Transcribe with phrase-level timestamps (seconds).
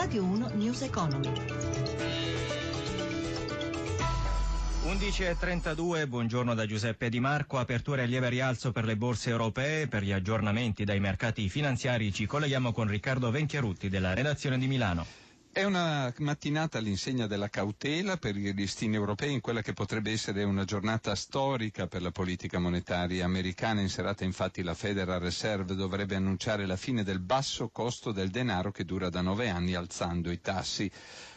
[0.00, 1.28] Radio 1 News Economy.
[4.84, 10.04] 11.32, buongiorno da Giuseppe Di Marco, apertura e lieve rialzo per le borse europee, per
[10.04, 15.27] gli aggiornamenti dai mercati finanziari ci colleghiamo con Riccardo Venchiarutti della redazione di Milano.
[15.50, 20.44] È una mattinata all'insegna della cautela per i listini europei in quella che potrebbe essere
[20.44, 23.80] una giornata storica per la politica monetaria americana.
[23.80, 28.70] In serata infatti la Federal Reserve dovrebbe annunciare la fine del basso costo del denaro
[28.70, 30.88] che dura da nove anni alzando i tassi.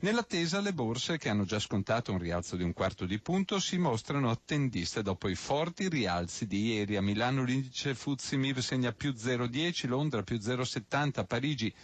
[0.00, 3.78] Nell'attesa le borse, che hanno già scontato un rialzo di un quarto di punto, si
[3.78, 6.96] mostrano attendiste dopo i forti rialzi di ieri.
[6.96, 11.74] A Milano l'indice Fuzzi Miv segna più 0,10, Londra più 0,70, Parigi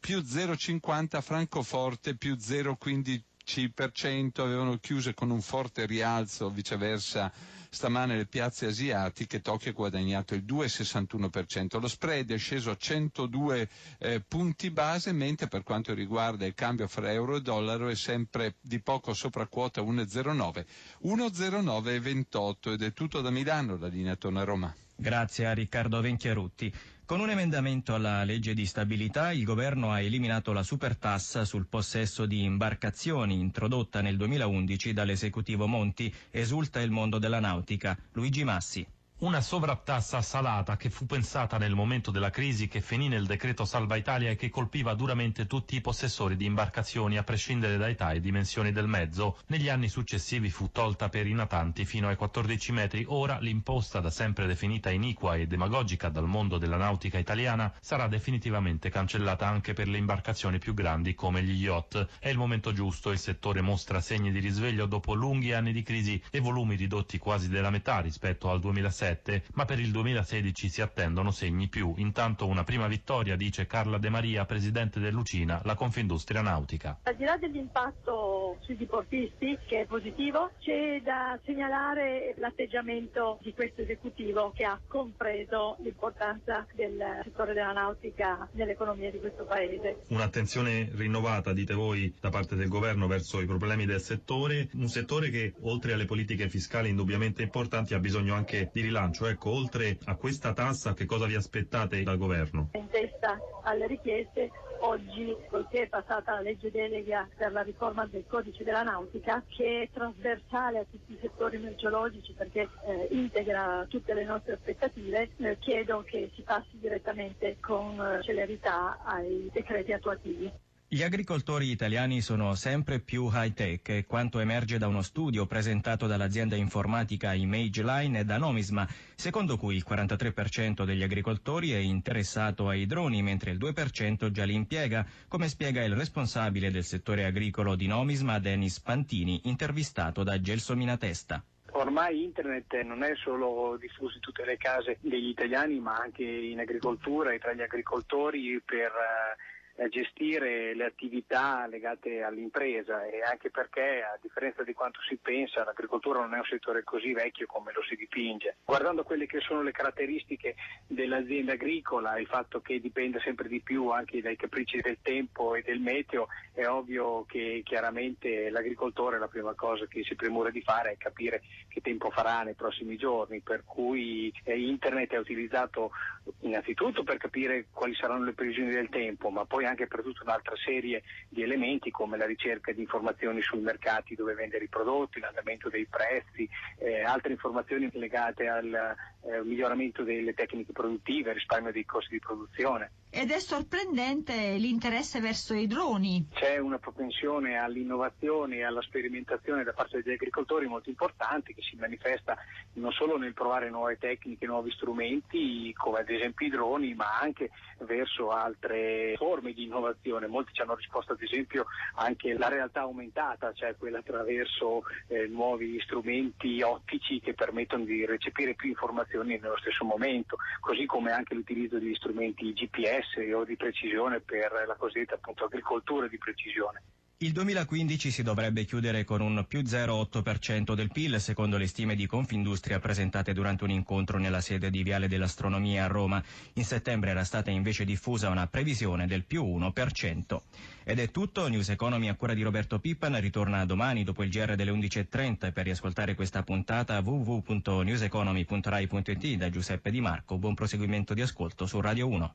[0.00, 7.32] più 0,50 Francoforte, più 0,15%, avevano chiuso con un forte rialzo, viceversa
[7.70, 13.68] stamane le piazze asiatiche, Tokyo ha guadagnato il 2,61%, lo spread è sceso a 102
[13.98, 18.54] eh, punti base, mentre per quanto riguarda il cambio fra euro e dollaro è sempre
[18.60, 20.64] di poco sopra quota 1,09,
[21.04, 24.74] 1,09,28 ed è tutto da Milano, la linea torna a Roma.
[25.00, 26.72] Grazie a Riccardo Venchiarutti.
[27.08, 32.26] Con un emendamento alla legge di stabilità il governo ha eliminato la supertassa sul possesso
[32.26, 37.96] di imbarcazioni introdotta nel 2011 dall'esecutivo Monti, esulta il mondo della nautica.
[38.12, 38.86] Luigi Massi.
[39.20, 43.96] Una sovrattassa salata che fu pensata nel momento della crisi che finì nel decreto Salva
[43.96, 48.20] Italia e che colpiva duramente tutti i possessori di imbarcazioni a prescindere da età e
[48.20, 49.38] dimensioni del mezzo.
[49.48, 53.04] Negli anni successivi fu tolta per i natanti fino ai 14 metri.
[53.08, 58.88] Ora l'imposta, da sempre definita iniqua e demagogica dal mondo della nautica italiana, sarà definitivamente
[58.88, 62.06] cancellata anche per le imbarcazioni più grandi come gli yacht.
[62.20, 66.22] È il momento giusto, il settore mostra segni di risveglio dopo lunghi anni di crisi
[66.30, 70.82] e volumi ridotti quasi della metà rispetto al 2006 2017, ma per il 2016 si
[70.82, 71.94] attendono segni più.
[71.96, 76.98] Intanto una prima vittoria, dice Carla De Maria, presidente dell'Ucina, la Confindustria Nautica.
[77.04, 83.82] Al di là dell'impatto sui diportisti, che è positivo, c'è da segnalare l'atteggiamento di questo
[83.82, 90.02] esecutivo che ha compreso l'importanza del settore della nautica nell'economia di questo paese.
[90.08, 95.30] Un'attenzione rinnovata, dite voi, da parte del governo verso i problemi del settore, un settore
[95.30, 99.26] che oltre alle politiche fiscali indubbiamente importanti ha bisogno anche di rilanciare bilancio.
[99.26, 102.70] Ecco, oltre a questa tassa, che cosa vi aspettate dal governo?
[102.72, 104.50] In testa alle richieste,
[104.80, 109.82] oggi, poiché è passata la legge delega per la riforma del codice della nautica, che
[109.82, 115.58] è trasversale a tutti i settori merceologici perché eh, integra tutte le nostre aspettative, eh,
[115.58, 120.50] chiedo che si passi direttamente con eh, celerità ai decreti attuativi.
[120.90, 127.34] Gli agricoltori italiani sono sempre più high-tech quanto emerge da uno studio presentato dall'azienda informatica
[127.34, 133.50] ImageLine e da Nomisma, secondo cui il 43% degli agricoltori è interessato ai droni mentre
[133.50, 138.80] il 2% già li impiega, come spiega il responsabile del settore agricolo di Nomisma, Denis
[138.80, 141.44] Pantini, intervistato da Gelso Minatesta.
[141.72, 146.58] Ormai internet non è solo diffuso in tutte le case degli italiani ma anche in
[146.60, 149.47] agricoltura e tra gli agricoltori per uh,
[149.88, 156.20] gestire le attività legate all'impresa e anche perché a differenza di quanto si pensa l'agricoltura
[156.20, 158.56] non è un settore così vecchio come lo si dipinge.
[158.64, 160.56] Guardando quelle che sono le caratteristiche
[160.86, 165.62] dell'azienda agricola, il fatto che dipende sempre di più anche dai capricci del tempo e
[165.62, 170.92] del meteo, è ovvio che chiaramente l'agricoltore la prima cosa che si premura di fare
[170.92, 175.92] è capire che tempo farà nei prossimi giorni, per cui eh, internet è utilizzato
[176.40, 180.56] innanzitutto per capire quali saranno le previsioni del tempo, ma poi anche per tutta un'altra
[180.56, 185.68] serie di elementi come la ricerca di informazioni sui mercati dove vendere i prodotti, l'andamento
[185.68, 186.48] dei prezzi,
[186.78, 192.90] eh, altre informazioni legate al eh, miglioramento delle tecniche produttive, risparmio dei costi di produzione.
[193.10, 196.28] Ed è sorprendente l'interesse verso i droni.
[196.30, 201.76] C'è una propensione all'innovazione e alla sperimentazione da parte degli agricoltori molto importante che si
[201.76, 202.36] manifesta
[202.74, 207.50] non solo nel provare nuove tecniche, nuovi strumenti come ad esempio i droni, ma anche
[207.78, 210.26] verso altre forme di innovazione.
[210.26, 215.80] Molti ci hanno risposto ad esempio anche la realtà aumentata, cioè quella attraverso eh, nuovi
[215.80, 221.78] strumenti ottici che permettono di recepire più informazioni nello stesso momento, così come anche l'utilizzo
[221.78, 226.82] di strumenti GPS o di precisione per la cosiddetta appunto, agricoltura di precisione.
[227.20, 232.06] Il 2015 si dovrebbe chiudere con un più 0,8% del PIL, secondo le stime di
[232.06, 236.22] Confindustria presentate durante un incontro nella sede di Viale dell'Astronomia a Roma.
[236.52, 240.40] In settembre era stata invece diffusa una previsione del più 1%.
[240.84, 244.54] Ed è tutto, News Economy a cura di Roberto Pippan ritorna domani dopo il GR
[244.54, 250.38] delle 11.30 per riascoltare questa puntata www.newseconomy.rai.it da Giuseppe Di Marco.
[250.38, 252.34] Buon proseguimento di ascolto su Radio 1.